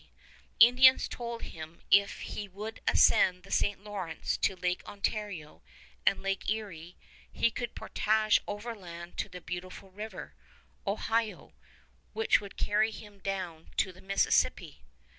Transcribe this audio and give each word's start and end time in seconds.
The 0.59 0.65
Indians 0.65 1.07
told 1.07 1.43
him 1.43 1.83
if 1.91 2.21
he 2.21 2.47
would 2.47 2.81
ascend 2.87 3.43
the 3.43 3.51
St. 3.51 3.83
Lawrence 3.83 4.35
to 4.37 4.55
Lake 4.55 4.83
Ontario 4.85 5.61
and 6.07 6.23
Lake 6.23 6.49
Erie, 6.49 6.97
he 7.31 7.51
could 7.51 7.75
portage 7.75 8.41
overland 8.47 9.15
to 9.17 9.29
the 9.29 9.41
Beautiful 9.41 9.91
River, 9.91 10.33
Ohio, 10.87 11.53
which 12.13 12.41
would 12.41 12.57
carry 12.57 12.89
him 12.89 13.19
down 13.19 13.69
to 13.77 13.91
the 13.93 14.01
Mississippi. 14.01 14.81